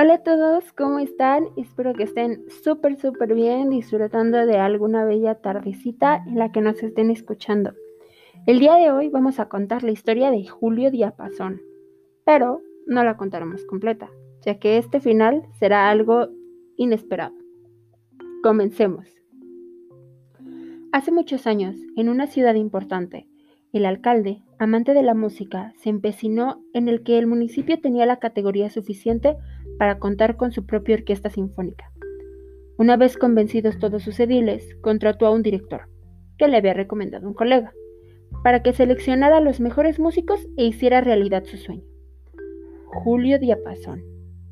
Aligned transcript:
Hola 0.00 0.14
a 0.14 0.22
todos, 0.22 0.72
¿cómo 0.74 1.00
están? 1.00 1.48
Espero 1.56 1.92
que 1.92 2.04
estén 2.04 2.48
súper, 2.62 3.00
súper 3.00 3.34
bien, 3.34 3.68
disfrutando 3.68 4.46
de 4.46 4.56
alguna 4.56 5.04
bella 5.04 5.34
tardecita 5.40 6.22
en 6.24 6.38
la 6.38 6.52
que 6.52 6.60
nos 6.60 6.80
estén 6.84 7.10
escuchando. 7.10 7.72
El 8.46 8.60
día 8.60 8.76
de 8.76 8.92
hoy 8.92 9.08
vamos 9.08 9.40
a 9.40 9.48
contar 9.48 9.82
la 9.82 9.90
historia 9.90 10.30
de 10.30 10.46
Julio 10.46 10.92
Diapasón, 10.92 11.60
pero 12.24 12.62
no 12.86 13.02
la 13.02 13.16
contaremos 13.16 13.64
completa, 13.64 14.08
ya 14.42 14.60
que 14.60 14.78
este 14.78 15.00
final 15.00 15.42
será 15.58 15.90
algo 15.90 16.28
inesperado. 16.76 17.34
Comencemos. 18.44 19.08
Hace 20.92 21.10
muchos 21.10 21.48
años, 21.48 21.74
en 21.96 22.08
una 22.08 22.28
ciudad 22.28 22.54
importante, 22.54 23.26
el 23.78 23.86
alcalde, 23.86 24.42
amante 24.58 24.92
de 24.92 25.02
la 25.02 25.14
música, 25.14 25.72
se 25.76 25.88
empecinó 25.88 26.62
en 26.74 26.88
el 26.88 27.02
que 27.02 27.16
el 27.18 27.26
municipio 27.26 27.80
tenía 27.80 28.06
la 28.06 28.18
categoría 28.18 28.70
suficiente 28.70 29.36
para 29.78 29.98
contar 29.98 30.36
con 30.36 30.52
su 30.52 30.66
propia 30.66 30.96
orquesta 30.96 31.30
sinfónica. 31.30 31.90
Una 32.76 32.96
vez 32.96 33.16
convencidos 33.16 33.78
todos 33.78 34.02
sus 34.02 34.18
ediles, 34.20 34.76
contrató 34.80 35.26
a 35.26 35.30
un 35.30 35.42
director, 35.42 35.88
que 36.38 36.48
le 36.48 36.56
había 36.56 36.74
recomendado 36.74 37.26
un 37.26 37.34
colega, 37.34 37.72
para 38.42 38.62
que 38.62 38.72
seleccionara 38.72 39.38
a 39.38 39.40
los 39.40 39.60
mejores 39.60 39.98
músicos 39.98 40.46
e 40.56 40.64
hiciera 40.64 41.00
realidad 41.00 41.44
su 41.44 41.56
sueño. 41.56 41.84
Julio 42.86 43.38
Diapasón, 43.38 44.02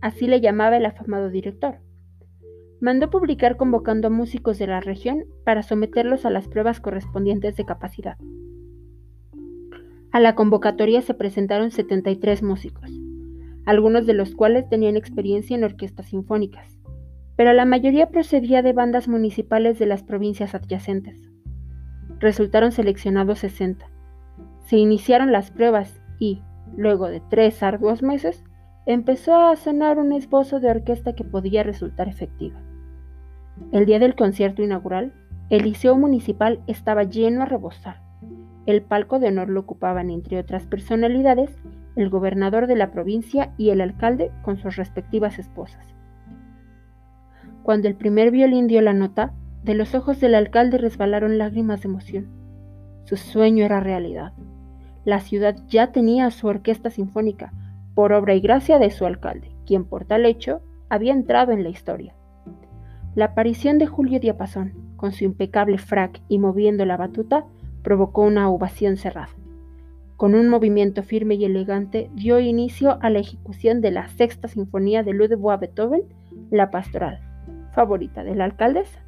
así 0.00 0.26
le 0.26 0.40
llamaba 0.40 0.76
el 0.76 0.86
afamado 0.86 1.30
director. 1.30 1.76
Mandó 2.80 3.08
publicar 3.08 3.56
convocando 3.56 4.08
a 4.08 4.10
músicos 4.10 4.58
de 4.58 4.66
la 4.66 4.80
región 4.80 5.24
para 5.44 5.62
someterlos 5.62 6.24
a 6.24 6.30
las 6.30 6.48
pruebas 6.48 6.80
correspondientes 6.80 7.56
de 7.56 7.64
capacidad. 7.64 8.16
A 10.12 10.20
la 10.20 10.34
convocatoria 10.34 11.00
se 11.00 11.14
presentaron 11.14 11.70
73 11.70 12.42
músicos, 12.42 12.90
algunos 13.64 14.04
de 14.04 14.12
los 14.12 14.34
cuales 14.34 14.68
tenían 14.68 14.94
experiencia 14.94 15.56
en 15.56 15.64
orquestas 15.64 16.08
sinfónicas, 16.08 16.78
pero 17.34 17.54
la 17.54 17.64
mayoría 17.64 18.10
procedía 18.10 18.60
de 18.60 18.74
bandas 18.74 19.08
municipales 19.08 19.78
de 19.78 19.86
las 19.86 20.02
provincias 20.02 20.54
adyacentes. 20.54 21.30
Resultaron 22.18 22.72
seleccionados 22.72 23.38
60. 23.38 23.86
Se 24.66 24.76
iniciaron 24.76 25.32
las 25.32 25.50
pruebas 25.50 26.02
y, 26.18 26.42
luego 26.76 27.08
de 27.08 27.22
tres 27.30 27.62
arduos 27.62 28.02
meses, 28.02 28.44
empezó 28.84 29.34
a 29.34 29.56
sonar 29.56 29.98
un 29.98 30.12
esbozo 30.12 30.60
de 30.60 30.70
orquesta 30.70 31.14
que 31.14 31.24
podía 31.24 31.62
resultar 31.62 32.08
efectiva. 32.08 32.60
El 33.72 33.86
día 33.86 33.98
del 33.98 34.14
concierto 34.14 34.62
inaugural, 34.62 35.14
el 35.48 35.62
Liceo 35.62 35.96
Municipal 35.96 36.60
estaba 36.66 37.04
lleno 37.04 37.42
a 37.42 37.46
rebosar. 37.46 38.11
El 38.66 38.82
palco 38.82 39.18
de 39.18 39.28
honor 39.28 39.48
lo 39.48 39.60
ocupaban, 39.60 40.10
entre 40.10 40.38
otras 40.38 40.66
personalidades, 40.66 41.50
el 41.96 42.08
gobernador 42.10 42.66
de 42.66 42.76
la 42.76 42.92
provincia 42.92 43.52
y 43.58 43.70
el 43.70 43.80
alcalde 43.80 44.30
con 44.42 44.58
sus 44.58 44.76
respectivas 44.76 45.38
esposas. 45.38 45.86
Cuando 47.62 47.88
el 47.88 47.94
primer 47.94 48.30
violín 48.30 48.66
dio 48.66 48.80
la 48.80 48.92
nota, 48.92 49.32
de 49.62 49.74
los 49.74 49.94
ojos 49.94 50.20
del 50.20 50.34
alcalde 50.34 50.78
resbalaron 50.78 51.38
lágrimas 51.38 51.82
de 51.82 51.88
emoción. 51.88 52.26
Su 53.04 53.16
sueño 53.16 53.64
era 53.64 53.80
realidad. 53.80 54.32
La 55.04 55.20
ciudad 55.20 55.56
ya 55.68 55.92
tenía 55.92 56.30
su 56.30 56.46
orquesta 56.46 56.90
sinfónica, 56.90 57.52
por 57.94 58.12
obra 58.12 58.34
y 58.34 58.40
gracia 58.40 58.78
de 58.78 58.90
su 58.90 59.06
alcalde, 59.06 59.52
quien 59.66 59.84
por 59.84 60.04
tal 60.04 60.24
hecho 60.26 60.62
había 60.88 61.12
entrado 61.12 61.52
en 61.52 61.62
la 61.62 61.68
historia. 61.68 62.14
La 63.14 63.26
aparición 63.26 63.78
de 63.78 63.86
Julio 63.86 64.20
Diapasón, 64.20 64.72
con 64.96 65.12
su 65.12 65.24
impecable 65.24 65.78
frac 65.78 66.20
y 66.28 66.38
moviendo 66.38 66.84
la 66.84 66.96
batuta, 66.96 67.44
provocó 67.82 68.22
una 68.22 68.48
ovación 68.48 68.96
cerrada. 68.96 69.30
Con 70.16 70.34
un 70.34 70.48
movimiento 70.48 71.02
firme 71.02 71.34
y 71.34 71.44
elegante 71.44 72.10
dio 72.14 72.38
inicio 72.38 72.98
a 73.00 73.10
la 73.10 73.18
ejecución 73.18 73.80
de 73.80 73.90
la 73.90 74.08
sexta 74.08 74.46
sinfonía 74.46 75.02
de 75.02 75.12
Ludwig 75.12 75.58
Beethoven, 75.58 76.04
La 76.50 76.70
Pastoral, 76.70 77.20
favorita 77.72 78.22
de 78.22 78.36
la 78.36 78.44
alcaldesa. 78.44 79.00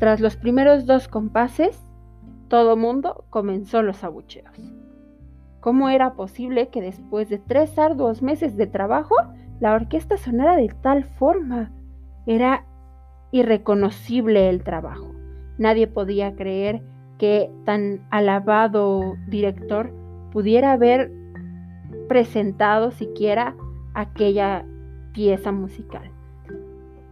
Tras 0.00 0.20
los 0.20 0.36
primeros 0.36 0.86
dos 0.86 1.06
compases, 1.06 1.80
todo 2.48 2.76
mundo 2.76 3.24
comenzó 3.30 3.82
los 3.82 4.02
abucheos. 4.02 4.50
¿Cómo 5.60 5.90
era 5.90 6.14
posible 6.14 6.68
que 6.68 6.80
después 6.80 7.28
de 7.28 7.38
tres 7.38 7.78
arduos 7.78 8.22
meses 8.22 8.56
de 8.56 8.66
trabajo 8.66 9.14
la 9.60 9.74
orquesta 9.74 10.16
sonara 10.16 10.56
de 10.56 10.74
tal 10.82 11.04
forma? 11.04 11.70
Era 12.26 12.64
irreconocible 13.30 14.48
el 14.48 14.64
trabajo. 14.64 15.19
Nadie 15.60 15.86
podía 15.86 16.34
creer 16.36 16.80
que 17.18 17.50
tan 17.66 18.00
alabado 18.10 19.16
director 19.28 19.92
pudiera 20.32 20.72
haber 20.72 21.12
presentado 22.08 22.92
siquiera 22.92 23.54
aquella 23.92 24.64
pieza 25.12 25.52
musical. 25.52 26.10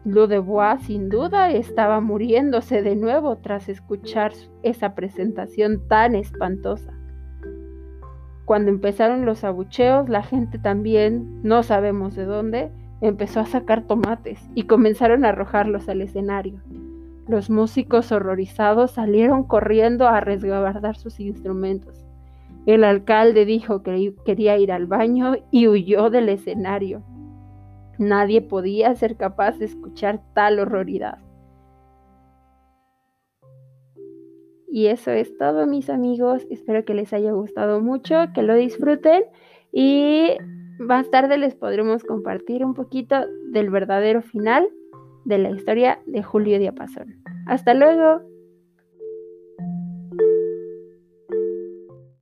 Ludebois 0.06 0.80
sin 0.84 1.10
duda 1.10 1.50
estaba 1.50 2.00
muriéndose 2.00 2.82
de 2.82 2.96
nuevo 2.96 3.36
tras 3.36 3.68
escuchar 3.68 4.32
esa 4.62 4.94
presentación 4.94 5.86
tan 5.86 6.14
espantosa. 6.14 6.94
Cuando 8.46 8.70
empezaron 8.70 9.26
los 9.26 9.44
abucheos, 9.44 10.08
la 10.08 10.22
gente 10.22 10.58
también, 10.58 11.42
no 11.42 11.62
sabemos 11.62 12.16
de 12.16 12.24
dónde, 12.24 12.70
empezó 13.02 13.40
a 13.40 13.46
sacar 13.46 13.82
tomates 13.82 14.40
y 14.54 14.62
comenzaron 14.62 15.26
a 15.26 15.28
arrojarlos 15.28 15.86
al 15.90 16.00
escenario. 16.00 16.62
Los 17.28 17.50
músicos 17.50 18.10
horrorizados 18.10 18.92
salieron 18.92 19.44
corriendo 19.44 20.08
a 20.08 20.20
resguardar 20.20 20.96
sus 20.96 21.20
instrumentos. 21.20 22.06
El 22.64 22.84
alcalde 22.84 23.44
dijo 23.44 23.82
que 23.82 24.14
quería 24.24 24.56
ir 24.56 24.72
al 24.72 24.86
baño 24.86 25.34
y 25.50 25.68
huyó 25.68 26.08
del 26.08 26.30
escenario. 26.30 27.02
Nadie 27.98 28.40
podía 28.40 28.94
ser 28.94 29.16
capaz 29.16 29.58
de 29.58 29.66
escuchar 29.66 30.22
tal 30.34 30.58
horroridad. 30.58 31.18
Y 34.70 34.86
eso 34.86 35.10
es 35.10 35.36
todo, 35.36 35.66
mis 35.66 35.90
amigos. 35.90 36.46
Espero 36.50 36.84
que 36.86 36.94
les 36.94 37.12
haya 37.12 37.32
gustado 37.32 37.80
mucho, 37.80 38.32
que 38.34 38.42
lo 38.42 38.54
disfruten 38.54 39.24
y 39.70 40.30
más 40.78 41.10
tarde 41.10 41.36
les 41.36 41.54
podremos 41.54 42.04
compartir 42.04 42.64
un 42.64 42.72
poquito 42.72 43.16
del 43.50 43.68
verdadero 43.68 44.22
final 44.22 44.68
de 45.28 45.38
la 45.38 45.50
historia 45.50 46.00
de 46.06 46.22
Julio 46.22 46.58
Diapasón. 46.58 47.22
Hasta 47.46 47.74
luego. 47.74 48.22